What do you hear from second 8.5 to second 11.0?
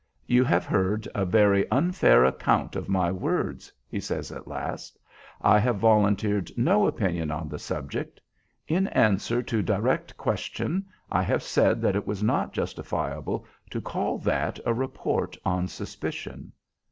In answer to direct question